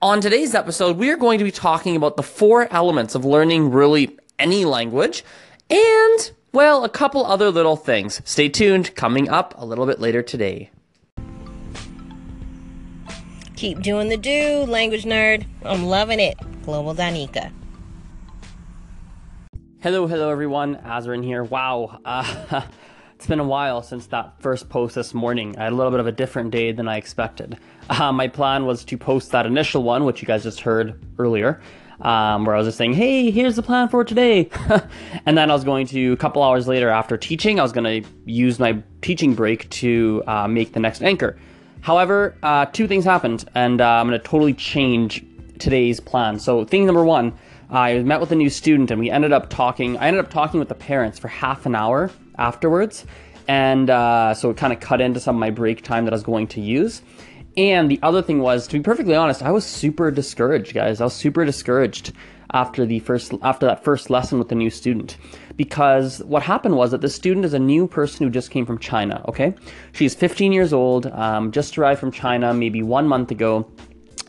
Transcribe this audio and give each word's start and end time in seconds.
On 0.00 0.20
today's 0.20 0.54
episode, 0.54 0.96
we 0.96 1.10
are 1.10 1.16
going 1.16 1.38
to 1.40 1.44
be 1.44 1.50
talking 1.50 1.96
about 1.96 2.16
the 2.16 2.22
four 2.22 2.72
elements 2.72 3.16
of 3.16 3.24
learning 3.24 3.72
really 3.72 4.16
any 4.38 4.64
language 4.64 5.24
and, 5.68 6.30
well, 6.52 6.84
a 6.84 6.88
couple 6.88 7.26
other 7.26 7.50
little 7.50 7.74
things. 7.74 8.22
Stay 8.24 8.48
tuned, 8.48 8.94
coming 8.94 9.28
up 9.28 9.54
a 9.58 9.64
little 9.66 9.86
bit 9.86 9.98
later 9.98 10.22
today. 10.22 10.70
Keep 13.56 13.82
doing 13.82 14.08
the 14.08 14.16
do, 14.16 14.64
language 14.68 15.02
nerd. 15.02 15.44
I'm 15.64 15.86
loving 15.86 16.20
it. 16.20 16.36
Global 16.62 16.94
Danica. 16.94 17.50
Hello, 19.80 20.06
hello 20.06 20.30
everyone. 20.30 20.76
Azrin 20.76 21.24
here. 21.24 21.42
Wow. 21.42 21.98
Uh, 22.04 22.62
it's 23.18 23.26
been 23.26 23.40
a 23.40 23.44
while 23.44 23.82
since 23.82 24.06
that 24.06 24.40
first 24.40 24.68
post 24.68 24.94
this 24.94 25.12
morning. 25.12 25.58
I 25.58 25.64
had 25.64 25.72
a 25.72 25.74
little 25.74 25.90
bit 25.90 25.98
of 25.98 26.06
a 26.06 26.12
different 26.12 26.52
day 26.52 26.70
than 26.70 26.86
I 26.86 26.98
expected. 26.98 27.58
Uh, 27.90 28.12
my 28.12 28.28
plan 28.28 28.64
was 28.64 28.84
to 28.84 28.96
post 28.96 29.32
that 29.32 29.44
initial 29.44 29.82
one, 29.82 30.04
which 30.04 30.22
you 30.22 30.26
guys 30.26 30.44
just 30.44 30.60
heard 30.60 31.04
earlier, 31.18 31.60
um, 32.00 32.44
where 32.44 32.54
I 32.54 32.58
was 32.58 32.68
just 32.68 32.78
saying, 32.78 32.92
hey, 32.92 33.32
here's 33.32 33.56
the 33.56 33.62
plan 33.62 33.88
for 33.88 34.04
today. 34.04 34.48
and 35.26 35.36
then 35.36 35.50
I 35.50 35.52
was 35.52 35.64
going 35.64 35.88
to, 35.88 36.12
a 36.12 36.16
couple 36.16 36.44
hours 36.44 36.68
later 36.68 36.90
after 36.90 37.16
teaching, 37.16 37.58
I 37.58 37.64
was 37.64 37.72
going 37.72 38.04
to 38.04 38.08
use 38.24 38.60
my 38.60 38.80
teaching 39.02 39.34
break 39.34 39.68
to 39.70 40.22
uh, 40.28 40.46
make 40.46 40.72
the 40.72 40.80
next 40.80 41.02
anchor. 41.02 41.36
However, 41.80 42.36
uh, 42.44 42.66
two 42.66 42.86
things 42.86 43.04
happened, 43.04 43.50
and 43.56 43.80
uh, 43.80 43.84
I'm 43.84 44.06
going 44.06 44.20
to 44.20 44.24
totally 44.24 44.54
change 44.54 45.24
today's 45.58 45.98
plan. 45.98 46.38
So, 46.38 46.64
thing 46.64 46.86
number 46.86 47.04
one, 47.04 47.36
I 47.70 47.98
met 48.00 48.20
with 48.20 48.32
a 48.32 48.36
new 48.36 48.50
student, 48.50 48.90
and 48.90 48.98
we 48.98 49.10
ended 49.10 49.32
up 49.32 49.50
talking. 49.50 49.96
I 49.98 50.06
ended 50.06 50.24
up 50.24 50.30
talking 50.30 50.58
with 50.58 50.68
the 50.68 50.74
parents 50.74 51.18
for 51.18 51.28
half 51.28 51.66
an 51.66 51.74
hour 51.74 52.10
afterwards, 52.38 53.04
and 53.46 53.90
uh, 53.90 54.34
so 54.34 54.50
it 54.50 54.56
kind 54.56 54.72
of 54.72 54.80
cut 54.80 55.00
into 55.00 55.20
some 55.20 55.36
of 55.36 55.40
my 55.40 55.50
break 55.50 55.82
time 55.82 56.04
that 56.04 56.12
I 56.12 56.16
was 56.16 56.22
going 56.22 56.46
to 56.48 56.60
use. 56.60 57.02
And 57.56 57.90
the 57.90 57.98
other 58.02 58.22
thing 58.22 58.40
was, 58.40 58.66
to 58.68 58.78
be 58.78 58.82
perfectly 58.82 59.16
honest, 59.16 59.42
I 59.42 59.50
was 59.50 59.66
super 59.66 60.10
discouraged, 60.10 60.74
guys. 60.74 61.00
I 61.00 61.04
was 61.04 61.14
super 61.14 61.44
discouraged 61.44 62.12
after 62.54 62.86
the 62.86 63.00
first 63.00 63.34
after 63.42 63.66
that 63.66 63.84
first 63.84 64.08
lesson 64.08 64.38
with 64.38 64.48
the 64.48 64.54
new 64.54 64.70
student 64.70 65.18
because 65.56 66.20
what 66.20 66.42
happened 66.42 66.76
was 66.76 66.92
that 66.92 67.02
the 67.02 67.08
student 67.10 67.44
is 67.44 67.52
a 67.52 67.58
new 67.58 67.86
person 67.86 68.24
who 68.24 68.30
just 68.30 68.50
came 68.50 68.64
from 68.64 68.78
China. 68.78 69.22
Okay, 69.28 69.54
she's 69.92 70.14
15 70.14 70.52
years 70.52 70.72
old, 70.72 71.06
um, 71.08 71.52
just 71.52 71.76
arrived 71.76 72.00
from 72.00 72.12
China 72.12 72.54
maybe 72.54 72.82
one 72.82 73.06
month 73.06 73.30
ago, 73.30 73.70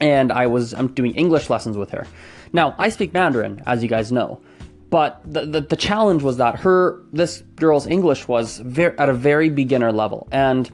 and 0.02 0.32
I 0.32 0.48
was 0.48 0.74
I'm 0.74 0.88
doing 0.88 1.14
English 1.16 1.50
lessons 1.50 1.78
with 1.78 1.92
her. 1.92 2.06
Now 2.54 2.76
I 2.78 2.90
speak 2.90 3.14
Mandarin, 3.14 3.62
as 3.66 3.84
you 3.84 3.90
guys 3.90 4.12
know, 4.12 4.42
but 4.90 5.22
the, 5.26 5.46
the, 5.46 5.62
the 5.62 5.76
challenge 5.76 6.24
was 6.24 6.38
that 6.38 6.60
her 6.62 7.04
this 7.14 7.44
girl's 7.56 7.88
English 7.88 8.28
was 8.28 8.58
very, 8.60 8.98
at 8.98 9.10
a 9.10 9.14
very 9.14 9.50
beginner 9.50 9.92
level, 9.92 10.28
and 10.32 10.70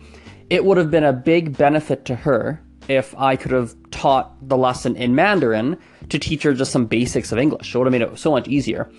it 0.50 0.64
would 0.64 0.78
have 0.78 0.92
been 0.92 1.04
a 1.04 1.14
big 1.14 1.58
benefit 1.58 2.06
to 2.06 2.16
her 2.16 2.62
if 2.88 3.18
I 3.18 3.36
could 3.36 3.52
have 3.52 3.76
taught 3.92 4.48
the 4.48 4.58
lesson 4.58 4.96
in 4.96 5.16
Mandarin 5.16 5.78
to 6.10 6.20
teach 6.20 6.44
her 6.44 6.54
just 6.54 6.72
some 6.72 6.86
basics 6.86 7.32
of 7.32 7.40
English. 7.40 7.74
It 7.74 7.78
would 7.78 7.88
have 7.88 7.92
made 7.92 8.02
it 8.02 8.18
so 8.18 8.32
much 8.32 8.48
easier. 8.48 8.90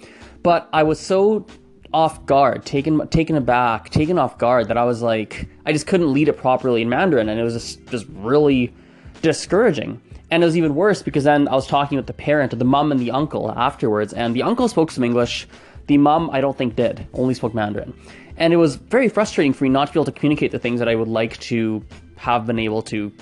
But 0.43 0.69
I 0.73 0.83
was 0.83 0.99
so 0.99 1.47
off 1.93 2.27
guard, 2.27 2.65
taken 2.65 3.07
taken 3.09 3.37
aback, 3.37 3.91
taken 3.91 4.19
off 4.19 4.39
guard 4.39 4.69
that 4.69 4.77
I 4.77 4.85
was 4.85 5.03
like, 5.03 5.49
I 5.65 5.73
just 5.73 5.87
couldn't 5.87 6.13
lead 6.13 6.29
it 6.29 6.37
properly 6.37 6.83
in 6.83 6.89
Mandarin, 6.89 7.29
and 7.29 7.41
it 7.41 7.43
was 7.43 7.55
just, 7.55 7.87
just 7.87 8.07
really 8.11 8.75
discouraging. 9.23 10.01
And 10.31 10.43
it 10.43 10.47
was 10.47 10.57
even 10.57 10.75
worse 10.75 11.03
because 11.03 11.25
then 11.25 11.47
I 11.49 11.55
was 11.55 11.67
talking 11.67 11.97
with 11.97 12.07
the 12.07 12.13
parent, 12.13 12.57
the 12.57 12.65
mom 12.65 12.91
and 12.91 13.01
the 13.01 13.13
uncle 13.13 13.51
afterwards, 13.53 14.13
and 14.13 14.35
the 14.35 14.43
uncle 14.43 14.69
spoke 14.69 14.91
some 14.91 15.05
English. 15.05 15.47
The 15.87 15.99
mom, 15.99 16.31
I 16.31 16.41
don't 16.41 16.59
think, 16.59 16.75
did, 16.75 17.07
only 17.13 17.35
spoke 17.35 17.55
Mandarin. 17.55 17.95
And 18.37 18.53
it 18.53 18.57
was 18.57 18.75
very 18.77 19.09
frustrating 19.09 19.53
for 19.53 19.65
me 19.65 19.71
not 19.71 19.87
to 19.87 19.93
be 19.93 19.99
able 19.99 20.07
to 20.07 20.13
communicate 20.13 20.51
the 20.51 20.59
things 20.59 20.81
that 20.81 20.89
I 20.89 20.97
would 20.97 21.09
like 21.09 21.39
to 21.41 21.85
have 22.17 22.45
been 22.45 22.59
able 22.59 22.83
to 22.83 23.13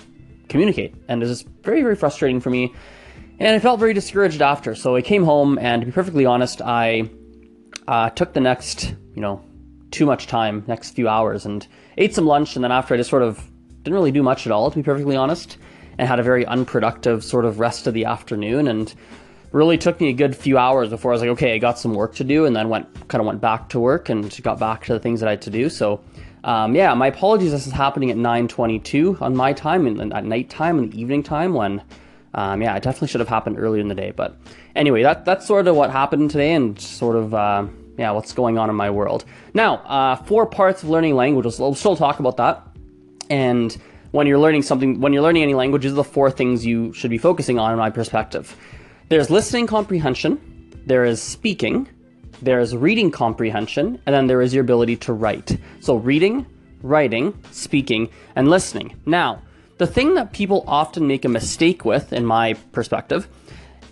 communicate. 0.49 0.95
And 1.09 1.23
it 1.23 1.27
was 1.27 1.43
very, 1.63 1.83
very 1.83 1.95
frustrating 1.95 2.41
for 2.41 2.49
me. 2.49 2.75
And 3.39 3.55
I 3.55 3.59
felt 3.59 3.81
very 3.81 3.93
discouraged 3.93 4.41
after. 4.41 4.75
So 4.75 4.97
I 4.97 5.03
came 5.03 5.25
home, 5.25 5.59
and 5.59 5.83
to 5.83 5.87
be 5.87 5.93
perfectly 5.93 6.25
honest, 6.25 6.63
I 6.63 7.11
uh, 7.87 8.11
took 8.11 8.33
the 8.33 8.41
next, 8.41 8.95
you 9.15 9.21
know, 9.21 9.45
too 9.91 10.07
much 10.07 10.27
time, 10.27 10.65
next 10.67 10.93
few 10.93 11.07
hours, 11.07 11.45
and 11.45 11.67
ate 11.99 12.15
some 12.15 12.27
lunch. 12.27 12.57
And 12.57 12.65
then 12.65 12.73
after, 12.73 12.95
I 12.95 12.97
just 12.97 13.11
sort 13.11 13.23
of 13.23 13.45
didn't 13.83 13.95
really 13.95 14.11
do 14.13 14.23
much 14.23 14.47
at 14.47 14.53
all, 14.53 14.71
to 14.71 14.77
be 14.77 14.83
perfectly 14.83 15.17
honest 15.17 15.59
and 15.99 16.09
had 16.09 16.19
a 16.19 16.23
very 16.23 16.45
unproductive 16.47 17.25
sort 17.25 17.45
of 17.45 17.61
rest 17.61 17.87
of 17.87 17.95
the 17.95 18.05
afternoon 18.05 18.69
and 18.69 18.95
really 19.55 19.79
took 19.79 20.01
me 20.01 20.09
a 20.09 20.13
good 20.13 20.37
few 20.37 20.59
hours 20.59 20.89
before 20.89 21.13
I 21.13 21.15
was 21.15 21.21
like, 21.21 21.31
okay, 21.31 21.55
I 21.55 21.59
got 21.59 21.79
some 21.79 21.95
work 21.95 22.17
to 22.17 22.25
do, 22.25 22.45
and 22.45 22.57
then 22.57 22.69
went 22.69 23.09
kind 23.09 23.21
of 23.21 23.27
went 23.27 23.41
back 23.41 23.69
to 23.71 23.81
work 23.81 24.09
and 24.09 24.43
got 24.43 24.59
back 24.59 24.85
to 24.87 24.93
the 24.93 24.99
things 24.99 25.21
that 25.21 25.29
I 25.29 25.31
had 25.31 25.43
to 25.43 25.51
do. 25.51 25.71
So, 25.71 26.03
um, 26.43 26.75
yeah, 26.75 26.93
my 26.95 27.07
apologies. 27.07 27.53
This 27.53 27.67
is 27.67 27.73
happening 27.73 28.11
at 28.11 28.17
9:22 28.17 29.19
on 29.21 29.37
my 29.37 29.53
time 29.53 29.87
and 29.87 30.13
at 30.13 30.25
night 30.25 30.51
time 30.51 30.79
and 30.79 30.93
the 30.93 31.01
evening 31.01 31.23
time 31.23 31.55
when, 31.55 31.83
um, 32.35 32.63
yeah, 32.63 32.75
it 32.77 32.83
definitely 32.83 33.09
should 33.09 33.21
have 33.21 33.29
happened 33.29 33.57
earlier 33.59 33.81
in 33.81 33.87
the 33.87 33.95
day. 33.95 34.13
But 34.15 34.37
anyway, 34.75 35.05
that 35.05 35.25
that's 35.25 35.47
sort 35.47 35.69
of 35.69 35.77
what 35.77 35.91
happened 35.91 36.31
today 36.31 36.53
and 36.53 36.79
sort 36.79 37.17
of. 37.17 37.33
Uh, 37.33 37.67
yeah, 37.97 38.11
what's 38.11 38.33
going 38.33 38.59
on 38.59 38.71
in 38.71 38.75
my 38.75 38.91
world. 38.91 39.25
Now, 39.53 39.77
uh, 39.77 40.17
four 40.17 40.47
parts 40.47 40.83
of 40.83 40.89
learning 40.89 41.15
languages. 41.15 41.61
We'll 41.61 41.77
still 41.77 41.95
talk 41.95 42.19
about 42.19 42.39
that. 42.39 42.67
And 43.31 43.77
when 44.15 44.29
you're 44.29 44.39
learning 44.39 44.63
something, 44.63 45.01
when 45.01 45.13
you're 45.13 45.25
learning 45.25 45.43
any 45.43 45.55
language, 45.55 45.85
are 45.85 45.91
the 45.91 46.05
four 46.05 46.31
things 46.31 46.65
you 46.65 46.93
should 46.93 47.11
be 47.11 47.19
focusing 47.19 47.59
on 47.59 47.73
in 47.73 47.79
my 47.79 47.91
perspective. 47.91 48.57
There's 49.09 49.29
listening 49.29 49.67
comprehension, 49.67 50.39
there 50.87 51.05
is 51.05 51.21
speaking, 51.21 51.89
there 52.41 52.61
is 52.61 52.77
reading 52.77 53.11
comprehension, 53.11 54.01
and 54.07 54.15
then 54.15 54.29
there 54.29 54.41
is 54.41 54.55
your 54.55 54.63
ability 54.63 54.99
to 54.99 55.13
write. 55.13 55.59
So 55.81 55.97
reading, 55.97 56.47
writing, 56.81 57.37
speaking, 57.51 58.09
and 58.37 58.49
listening. 58.49 58.95
Now, 59.05 59.43
the 59.79 59.87
thing 59.89 60.15
that 60.15 60.33
people 60.33 60.63
often 60.69 61.09
make 61.09 61.25
a 61.25 61.29
mistake 61.29 61.85
with, 61.85 62.13
in 62.13 62.25
my 62.25 62.53
perspective, 62.71 63.27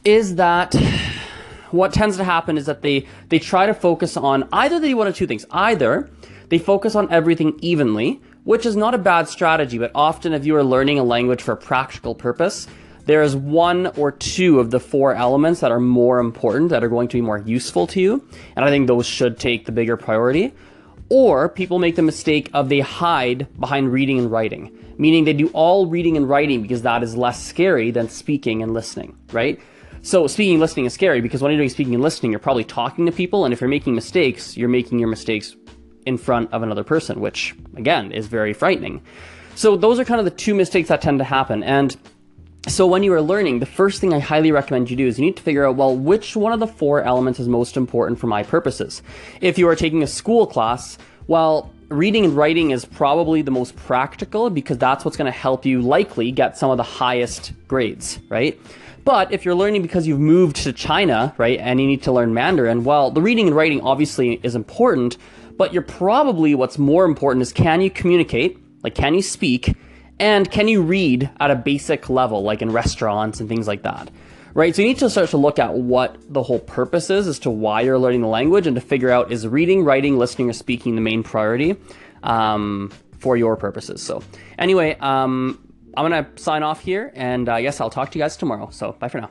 is 0.04 0.36
that 0.36 0.72
what 1.72 1.92
tends 1.92 2.16
to 2.18 2.22
happen 2.22 2.56
is 2.56 2.66
that 2.66 2.82
they 2.82 3.08
they 3.28 3.40
try 3.40 3.66
to 3.66 3.74
focus 3.74 4.16
on 4.16 4.48
either 4.52 4.78
they 4.78 4.94
one 4.94 5.08
of 5.08 5.16
two 5.16 5.26
things. 5.26 5.44
Either 5.50 6.08
they 6.48 6.58
focus 6.58 6.94
on 6.94 7.10
everything 7.10 7.58
evenly, 7.60 8.20
which 8.44 8.66
is 8.66 8.76
not 8.76 8.94
a 8.94 8.98
bad 8.98 9.28
strategy, 9.28 9.78
but 9.78 9.90
often 9.94 10.32
if 10.32 10.44
you 10.44 10.56
are 10.56 10.64
learning 10.64 10.98
a 10.98 11.04
language 11.04 11.42
for 11.42 11.52
a 11.52 11.56
practical 11.56 12.14
purpose, 12.14 12.66
there 13.04 13.22
is 13.22 13.34
one 13.34 13.88
or 13.96 14.12
two 14.12 14.60
of 14.60 14.70
the 14.70 14.80
four 14.80 15.14
elements 15.14 15.60
that 15.60 15.72
are 15.72 15.80
more 15.80 16.18
important, 16.18 16.70
that 16.70 16.84
are 16.84 16.88
going 16.88 17.08
to 17.08 17.16
be 17.16 17.20
more 17.20 17.38
useful 17.38 17.86
to 17.88 18.00
you, 18.00 18.26
and 18.56 18.64
I 18.64 18.68
think 18.68 18.86
those 18.86 19.06
should 19.06 19.38
take 19.38 19.66
the 19.66 19.72
bigger 19.72 19.96
priority. 19.96 20.52
Or 21.08 21.48
people 21.48 21.78
make 21.78 21.96
the 21.96 22.02
mistake 22.02 22.48
of 22.54 22.68
they 22.68 22.80
hide 22.80 23.46
behind 23.60 23.92
reading 23.92 24.18
and 24.18 24.30
writing, 24.30 24.76
meaning 24.98 25.24
they 25.24 25.34
do 25.34 25.48
all 25.48 25.86
reading 25.86 26.16
and 26.16 26.28
writing 26.28 26.62
because 26.62 26.82
that 26.82 27.02
is 27.02 27.16
less 27.16 27.42
scary 27.42 27.90
than 27.90 28.08
speaking 28.08 28.62
and 28.62 28.72
listening, 28.72 29.18
right? 29.30 29.60
So 30.00 30.26
speaking 30.26 30.54
and 30.54 30.60
listening 30.60 30.86
is 30.86 30.94
scary 30.94 31.20
because 31.20 31.42
when 31.42 31.52
you're 31.52 31.58
doing 31.58 31.68
speaking 31.68 31.94
and 31.94 32.02
listening, 32.02 32.32
you're 32.32 32.38
probably 32.38 32.64
talking 32.64 33.04
to 33.06 33.12
people, 33.12 33.44
and 33.44 33.52
if 33.52 33.60
you're 33.60 33.68
making 33.68 33.94
mistakes, 33.94 34.56
you're 34.56 34.68
making 34.68 35.00
your 35.00 35.08
mistakes 35.08 35.54
in 36.06 36.18
front 36.18 36.52
of 36.52 36.62
another 36.62 36.84
person, 36.84 37.20
which 37.20 37.54
again 37.76 38.12
is 38.12 38.26
very 38.26 38.52
frightening. 38.52 39.02
So 39.54 39.76
those 39.76 39.98
are 39.98 40.04
kind 40.04 40.18
of 40.18 40.24
the 40.24 40.30
two 40.30 40.54
mistakes 40.54 40.88
that 40.88 41.02
tend 41.02 41.18
to 41.18 41.24
happen. 41.24 41.62
And 41.62 41.96
so 42.68 42.86
when 42.86 43.02
you 43.02 43.12
are 43.12 43.20
learning, 43.20 43.58
the 43.58 43.66
first 43.66 44.00
thing 44.00 44.14
I 44.14 44.18
highly 44.18 44.52
recommend 44.52 44.90
you 44.90 44.96
do 44.96 45.06
is 45.06 45.18
you 45.18 45.24
need 45.24 45.36
to 45.36 45.42
figure 45.42 45.66
out, 45.66 45.76
well, 45.76 45.96
which 45.96 46.36
one 46.36 46.52
of 46.52 46.60
the 46.60 46.66
four 46.66 47.02
elements 47.02 47.40
is 47.40 47.48
most 47.48 47.76
important 47.76 48.18
for 48.20 48.28
my 48.28 48.42
purposes. 48.42 49.02
If 49.40 49.58
you 49.58 49.68
are 49.68 49.76
taking 49.76 50.02
a 50.02 50.06
school 50.06 50.46
class, 50.46 50.96
well, 51.26 51.72
reading 51.88 52.24
and 52.24 52.36
writing 52.36 52.70
is 52.70 52.84
probably 52.84 53.42
the 53.42 53.50
most 53.50 53.76
practical 53.76 54.48
because 54.48 54.78
that's 54.78 55.04
what's 55.04 55.16
going 55.16 55.30
to 55.30 55.36
help 55.36 55.66
you 55.66 55.82
likely 55.82 56.30
get 56.30 56.56
some 56.56 56.70
of 56.70 56.76
the 56.76 56.82
highest 56.82 57.52
grades, 57.68 58.18
right? 58.28 58.58
But 59.04 59.32
if 59.32 59.44
you're 59.44 59.56
learning 59.56 59.82
because 59.82 60.06
you've 60.06 60.20
moved 60.20 60.56
to 60.56 60.72
China, 60.72 61.34
right, 61.36 61.58
and 61.58 61.80
you 61.80 61.86
need 61.86 62.04
to 62.04 62.12
learn 62.12 62.32
Mandarin, 62.32 62.84
well, 62.84 63.10
the 63.10 63.20
reading 63.20 63.48
and 63.48 63.56
writing 63.56 63.80
obviously 63.80 64.40
is 64.44 64.54
important, 64.54 65.16
but 65.56 65.72
you're 65.72 65.82
probably 65.82 66.54
what's 66.54 66.78
more 66.78 67.04
important 67.04 67.42
is 67.42 67.52
can 67.52 67.80
you 67.80 67.90
communicate? 67.90 68.58
Like, 68.82 68.94
can 68.94 69.14
you 69.14 69.22
speak? 69.22 69.74
And 70.18 70.50
can 70.50 70.68
you 70.68 70.82
read 70.82 71.30
at 71.40 71.50
a 71.50 71.56
basic 71.56 72.08
level, 72.08 72.42
like 72.42 72.62
in 72.62 72.70
restaurants 72.70 73.40
and 73.40 73.48
things 73.48 73.66
like 73.66 73.82
that? 73.82 74.10
Right? 74.54 74.76
So 74.76 74.82
you 74.82 74.88
need 74.88 74.98
to 74.98 75.08
start 75.08 75.30
to 75.30 75.38
look 75.38 75.58
at 75.58 75.74
what 75.74 76.16
the 76.28 76.42
whole 76.42 76.58
purpose 76.58 77.08
is 77.08 77.26
as 77.26 77.38
to 77.40 77.50
why 77.50 77.80
you're 77.80 77.98
learning 77.98 78.20
the 78.20 78.28
language 78.28 78.66
and 78.66 78.76
to 78.76 78.82
figure 78.82 79.10
out 79.10 79.32
is 79.32 79.46
reading, 79.48 79.82
writing, 79.82 80.18
listening, 80.18 80.50
or 80.50 80.52
speaking 80.52 80.94
the 80.94 81.00
main 81.00 81.22
priority 81.22 81.76
um, 82.22 82.92
for 83.18 83.36
your 83.36 83.56
purposes. 83.56 84.02
So, 84.02 84.22
anyway, 84.58 84.96
um, 85.00 85.58
I'm 85.96 86.10
going 86.10 86.24
to 86.24 86.42
sign 86.42 86.62
off 86.62 86.80
here, 86.80 87.12
and 87.14 87.48
uh, 87.48 87.56
yes, 87.56 87.80
I'll 87.80 87.90
talk 87.90 88.10
to 88.10 88.18
you 88.18 88.24
guys 88.24 88.36
tomorrow. 88.36 88.68
So, 88.70 88.92
bye 88.92 89.08
for 89.08 89.20
now. 89.20 89.30